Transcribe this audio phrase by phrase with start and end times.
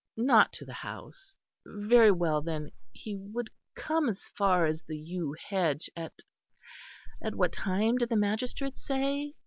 [0.17, 5.35] not to the house; very well, then, he would come as far as the yew
[5.49, 6.11] hedge at
[7.21, 9.35] at what time did the magistrate say?